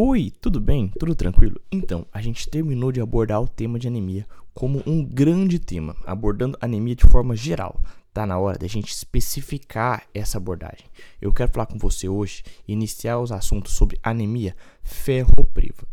[0.00, 0.92] Oi, tudo bem?
[0.96, 1.60] Tudo tranquilo?
[1.72, 4.24] Então, a gente terminou de abordar o tema de anemia
[4.54, 7.82] como um grande tema, abordando anemia de forma geral.
[8.14, 10.86] Tá na hora da gente especificar essa abordagem.
[11.20, 15.84] Eu quero falar com você hoje e iniciar os assuntos sobre anemia ferropriva.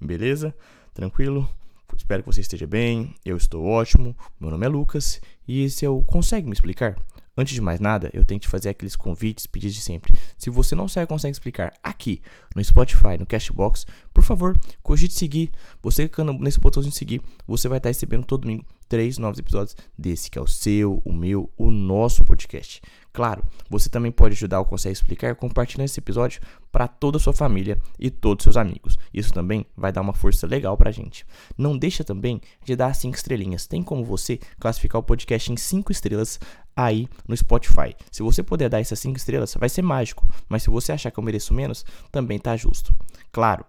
[0.00, 0.54] Beleza?
[0.94, 1.48] Tranquilo?
[1.96, 3.12] Espero que você esteja bem.
[3.24, 4.16] Eu estou ótimo.
[4.38, 6.94] Meu nome é Lucas e esse é o Consegue Me Explicar?
[7.38, 10.12] Antes de mais nada, eu tenho que fazer aqueles convites, pedidos de sempre.
[10.36, 12.20] Se você não sabe consegue explicar aqui
[12.52, 15.52] no Spotify, no Cashbox, por favor, cogite seguir.
[15.80, 19.76] Você clicando nesse botãozinho de seguir, você vai estar recebendo todo domingo três novos episódios
[19.96, 22.80] desse, que é o seu, o meu, o nosso podcast.
[23.12, 27.32] Claro, você também pode ajudar o Consegue Explicar compartilhando esse episódio para toda a sua
[27.32, 28.96] família e todos os seus amigos.
[29.12, 31.26] Isso também vai dar uma força legal para a gente.
[31.56, 33.66] Não deixa também de dar cinco estrelinhas.
[33.66, 36.38] Tem como você classificar o podcast em cinco estrelas
[36.76, 37.94] aí no Spotify.
[38.10, 40.24] Se você puder dar essas cinco estrelas, vai ser mágico.
[40.48, 42.94] Mas se você achar que eu mereço menos, também tá justo.
[43.32, 43.64] Claro,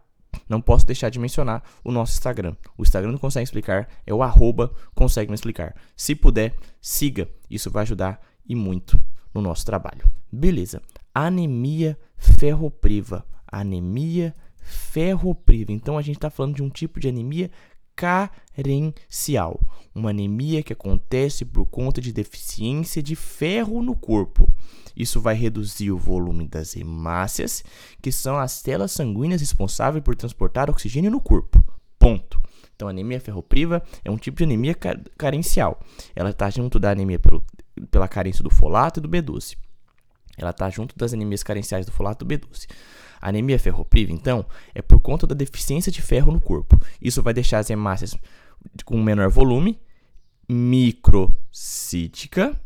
[0.50, 2.56] não posso deixar de mencionar o nosso Instagram.
[2.76, 5.76] O Instagram do Consegue Explicar é o arroba Consegue Me Explicar.
[5.96, 7.30] Se puder, siga.
[7.50, 9.00] Isso vai ajudar e muito
[9.32, 10.10] no nosso trabalho.
[10.32, 10.82] Beleza.
[11.14, 13.24] Anemia ferropriva.
[13.48, 15.72] Anemia ferropriva.
[15.72, 17.52] Então a gente está falando de um tipo de anemia
[18.00, 19.60] carencial,
[19.94, 24.48] uma anemia que acontece por conta de deficiência de ferro no corpo.
[24.96, 27.64] Isso vai reduzir o volume das hemácias,
[28.02, 31.64] que são as células sanguíneas responsáveis por transportar oxigênio no corpo.
[31.98, 32.42] Ponto.
[32.74, 34.76] Então, anemia ferropriva é um tipo de anemia
[35.18, 35.82] carencial.
[36.16, 37.46] Ela está junto da anemia pelo,
[37.92, 39.58] pela carência do folato e do B12.
[40.38, 42.68] Ela está junto das anemias carenciais do folato e do B12.
[43.22, 46.80] A anemia ferropriva, então, é por conta da deficiência de ferro no corpo.
[47.02, 48.16] Isso vai deixar as hemácias
[48.86, 49.80] com menor volume,
[50.48, 52.60] microcítica,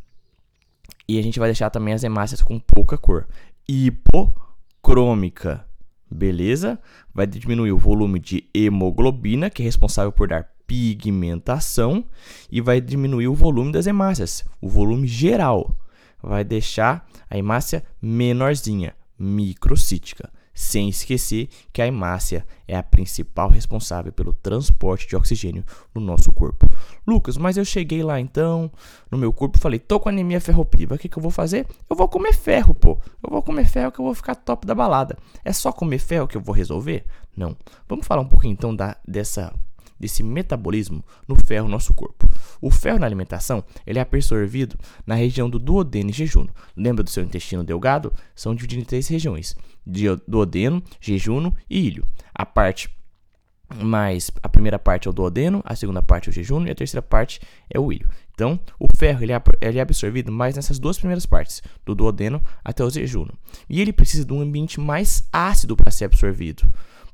[1.07, 3.27] e a gente vai deixar também as hemácias com pouca cor.
[3.67, 5.65] Hipocrômica,
[6.09, 6.79] beleza?
[7.13, 12.05] Vai diminuir o volume de hemoglobina, que é responsável por dar pigmentação,
[12.49, 15.77] e vai diminuir o volume das hemácias, o volume geral.
[16.21, 20.31] Vai deixar a hemácia menorzinha, microcítica.
[20.53, 26.31] Sem esquecer que a hemácia é a principal responsável pelo transporte de oxigênio no nosso
[26.31, 26.69] corpo.
[27.07, 28.71] Lucas, mas eu cheguei lá então,
[29.09, 31.65] no meu corpo, falei, tô com anemia ferropriva, o que, que eu vou fazer?
[31.89, 32.99] Eu vou comer ferro, pô.
[33.23, 35.17] Eu vou comer ferro que eu vou ficar top da balada.
[35.43, 37.03] É só comer ferro que eu vou resolver?
[37.35, 37.57] Não.
[37.87, 39.53] Vamos falar um pouquinho então da, dessa
[39.99, 42.27] desse metabolismo no ferro no nosso corpo.
[42.61, 46.49] O ferro na alimentação ele é absorvido na região do duodeno e jejuno.
[46.75, 48.13] Lembra do seu intestino delgado?
[48.35, 49.55] São divididos em três regiões:
[50.27, 52.05] duodeno, jejuno e ilho.
[52.33, 52.89] A parte
[53.75, 56.75] mais a primeira parte é o duodeno, a segunda parte é o jejuno e a
[56.75, 57.39] terceira parte
[57.69, 58.07] é o ilho.
[58.33, 62.41] Então, o ferro ele é, ele é absorvido mais nessas duas primeiras partes, do duodeno
[62.63, 63.31] até o jejuno.
[63.69, 66.63] E ele precisa de um ambiente mais ácido para ser absorvido.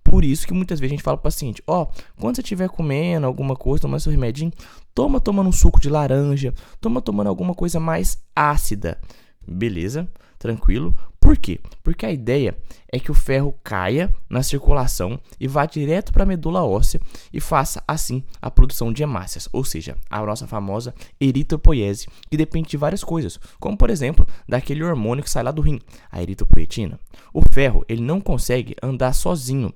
[0.10, 1.88] Por isso que muitas vezes a gente fala para o paciente, ó, oh,
[2.20, 4.52] quando você estiver comendo alguma coisa, tomando seu remedinho,
[4.92, 9.00] toma tomando um suco de laranja, toma tomando alguma coisa mais ácida.
[9.48, 10.10] Beleza?
[10.40, 10.96] Tranquilo?
[11.20, 11.60] Por quê?
[11.84, 12.58] Porque a ideia
[12.92, 17.00] é que o ferro caia na circulação e vá direto para a medula óssea
[17.32, 20.92] e faça assim a produção de hemácias, ou seja, a nossa famosa
[21.22, 25.62] eritropoiese, que depende de várias coisas, como por exemplo, daquele hormônio que sai lá do
[25.62, 25.80] rim,
[26.12, 27.00] a eritropoetina.
[27.32, 29.72] O ferro, ele não consegue andar sozinho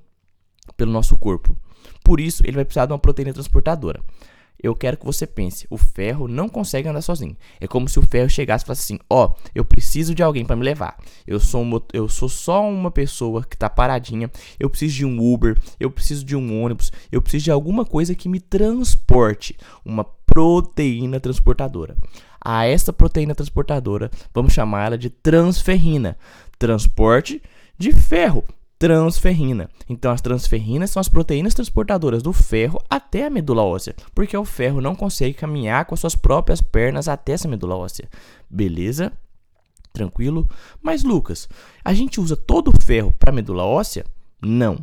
[0.76, 1.56] pelo nosso corpo.
[2.02, 4.00] Por isso, ele vai precisar de uma proteína transportadora.
[4.62, 7.36] Eu quero que você pense, o ferro não consegue andar sozinho.
[7.60, 10.44] É como se o ferro chegasse e falasse assim: "Ó, oh, eu preciso de alguém
[10.44, 10.96] para me levar.
[11.26, 14.30] Eu sou eu sou só uma pessoa que tá paradinha.
[14.58, 18.14] Eu preciso de um Uber, eu preciso de um ônibus, eu preciso de alguma coisa
[18.14, 21.96] que me transporte, uma proteína transportadora.
[22.40, 26.16] A essa proteína transportadora, vamos chamar ela de transferrina.
[26.58, 27.42] Transporte
[27.76, 28.44] de ferro
[28.84, 29.70] transferrina.
[29.88, 34.44] Então, as transferrinas são as proteínas transportadoras do ferro até a medula óssea, porque o
[34.44, 38.10] ferro não consegue caminhar com as suas próprias pernas até essa medula óssea.
[38.48, 39.10] Beleza?
[39.90, 40.46] Tranquilo?
[40.82, 41.48] Mas, Lucas,
[41.82, 44.04] a gente usa todo o ferro para medula óssea?
[44.38, 44.76] Não.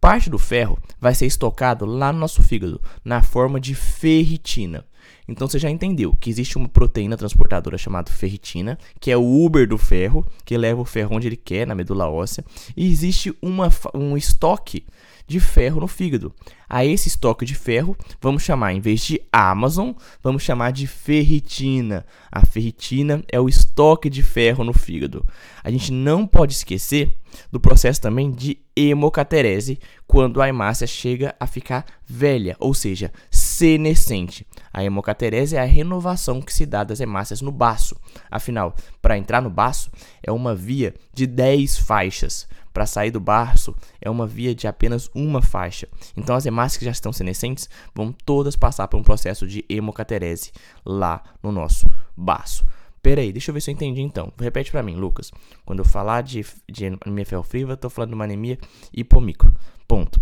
[0.00, 4.84] Parte do ferro vai ser estocado lá no nosso fígado, na forma de ferritina.
[5.26, 9.66] Então você já entendeu que existe uma proteína transportadora chamada ferritina, que é o Uber
[9.68, 12.44] do ferro, que leva o ferro onde ele quer, na medula óssea,
[12.76, 14.84] e existe uma, um estoque
[15.26, 16.34] de ferro no fígado.
[16.68, 19.92] A esse estoque de ferro, vamos chamar, em vez de Amazon,
[20.22, 22.04] vamos chamar de ferritina.
[22.30, 25.24] A ferritina é o estoque de ferro no fígado.
[25.62, 27.14] A gente não pode esquecer
[27.50, 33.12] do processo também de hemocaterese, quando a hemácia chega a ficar velha, ou seja,
[33.54, 34.44] senescente.
[34.72, 37.96] A hemocaterese é a renovação que se dá das hemácias no baço.
[38.28, 39.92] Afinal, para entrar no baço
[40.22, 42.48] é uma via de 10 faixas.
[42.72, 45.86] para sair do baço é uma via de apenas uma faixa.
[46.16, 50.50] Então as hemácias que já estão senescentes vão todas passar por um processo de hemocaterese
[50.84, 52.66] lá no nosso baço.
[53.00, 54.32] Peraí, deixa eu ver se eu entendi então.
[54.36, 55.30] Repete para mim, Lucas.
[55.64, 58.58] Quando eu falar de, de anemia ferrofriva, estou falando de uma anemia
[58.92, 59.54] hipomicro.
[59.86, 60.20] Ponto.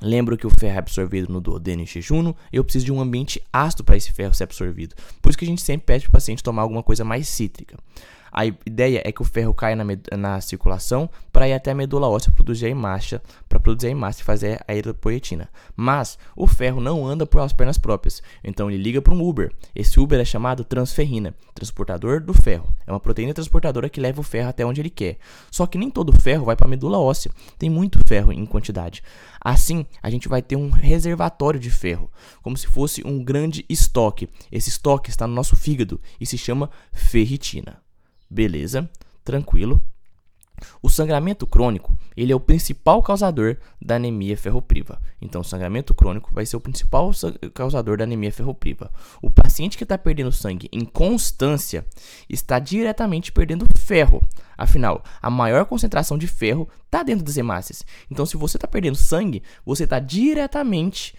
[0.00, 3.42] Lembro que o ferro é absorvido no duodeno e jejuno eu preciso de um ambiente
[3.52, 4.94] ácido para esse ferro ser absorvido.
[5.20, 7.76] Por isso que a gente sempre pede para o paciente tomar alguma coisa mais cítrica.
[8.32, 9.84] A ideia é que o ferro caia na,
[10.16, 14.22] na circulação para ir até a medula óssea produzir a hemácia, para produzir a hemácia
[14.22, 15.48] e fazer a eritropoetina.
[15.76, 19.52] Mas o ferro não anda por as pernas próprias, então ele liga para um Uber.
[19.74, 22.72] Esse Uber é chamado transferrina, transportador do ferro.
[22.86, 25.18] É uma proteína transportadora que leva o ferro até onde ele quer.
[25.50, 29.02] Só que nem todo ferro vai para a medula óssea, tem muito ferro em quantidade.
[29.40, 32.10] Assim, a gente vai ter um reservatório de ferro,
[32.42, 34.28] como se fosse um grande estoque.
[34.50, 37.80] Esse estoque está no nosso fígado e se chama ferritina.
[38.30, 38.88] Beleza,
[39.24, 39.82] tranquilo.
[40.82, 45.00] O sangramento crônico, ele é o principal causador da anemia ferropriva.
[45.20, 47.10] Então, o sangramento crônico vai ser o principal
[47.54, 48.90] causador da anemia ferropriva.
[49.22, 51.86] O paciente que está perdendo sangue em constância
[52.28, 54.22] está diretamente perdendo ferro.
[54.56, 57.84] Afinal, a maior concentração de ferro está dentro das hemácias.
[58.10, 61.14] Então, se você está perdendo sangue, você está diretamente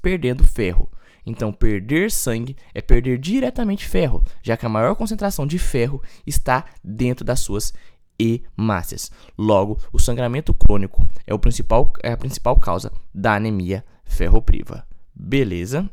[0.00, 0.88] perdendo ferro.
[1.26, 6.64] Então, perder sangue é perder diretamente ferro, já que a maior concentração de ferro está
[6.82, 7.72] dentro das suas
[8.18, 9.10] hemácias.
[9.36, 14.86] Logo, o sangramento crônico é, o principal, é a principal causa da anemia ferropriva.
[15.14, 15.88] Beleza?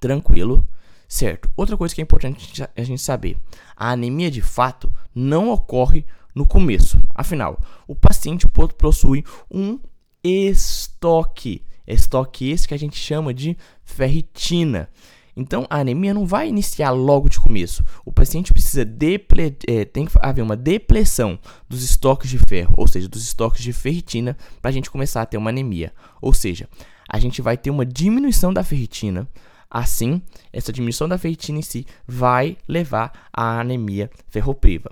[0.00, 0.66] Tranquilo?
[1.08, 1.50] Certo.
[1.56, 3.36] Outra coisa que é importante a gente saber:
[3.76, 6.04] a anemia de fato não ocorre
[6.34, 6.98] no começo.
[7.14, 8.46] Afinal, o paciente
[8.78, 9.78] possui um
[10.22, 14.88] estoque estoque esse que a gente chama de ferritina.
[15.36, 17.84] Então, a anemia não vai iniciar logo de começo.
[18.06, 21.38] O paciente precisa deple é, tem que haver uma depressão
[21.68, 25.26] dos estoques de ferro, ou seja, dos estoques de ferritina, para a gente começar a
[25.26, 25.92] ter uma anemia.
[26.22, 26.66] Ou seja,
[27.06, 29.28] a gente vai ter uma diminuição da ferritina.
[29.70, 30.22] Assim,
[30.52, 34.90] essa diminuição da ferritina em si vai levar à anemia ferropriva.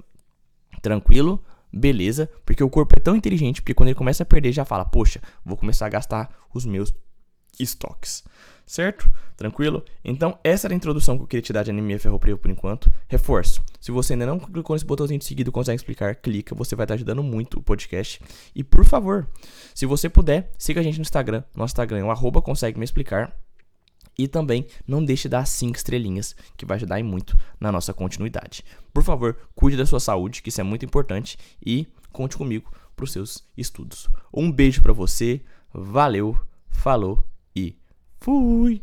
[0.82, 1.42] Tranquilo?
[1.74, 4.84] Beleza, porque o corpo é tão inteligente que quando ele começa a perder, já fala:
[4.84, 6.94] Poxa, vou começar a gastar os meus
[7.58, 8.24] estoques.
[8.66, 9.10] Certo?
[9.36, 9.84] Tranquilo?
[10.02, 12.90] Então, essa era a introdução que eu queria te dar de anemia ferropriva por enquanto.
[13.08, 16.84] Reforço: se você ainda não clicou nesse botãozinho de seguido, consegue explicar, clica, você vai
[16.84, 18.20] estar ajudando muito o podcast.
[18.54, 19.28] E por favor,
[19.74, 21.42] se você puder, siga a gente no Instagram.
[21.54, 23.36] Nosso Instagram é o arroba consegue me explicar.
[24.16, 28.64] E também não deixe de dar 5 estrelinhas, que vai ajudar muito na nossa continuidade.
[28.92, 33.04] Por favor, cuide da sua saúde, que isso é muito importante, e conte comigo para
[33.04, 34.08] os seus estudos.
[34.32, 36.38] Um beijo para você, valeu,
[36.68, 37.24] falou
[37.56, 37.76] e
[38.20, 38.82] fui!